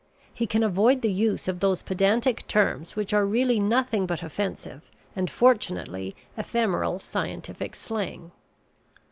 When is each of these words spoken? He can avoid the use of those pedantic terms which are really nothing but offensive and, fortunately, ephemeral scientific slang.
He 0.33 0.47
can 0.47 0.63
avoid 0.63 1.03
the 1.03 1.11
use 1.11 1.47
of 1.47 1.59
those 1.59 1.83
pedantic 1.83 2.47
terms 2.47 2.95
which 2.95 3.13
are 3.13 3.23
really 3.23 3.59
nothing 3.59 4.07
but 4.07 4.23
offensive 4.23 4.89
and, 5.15 5.29
fortunately, 5.29 6.15
ephemeral 6.35 6.97
scientific 6.97 7.75
slang. 7.75 8.31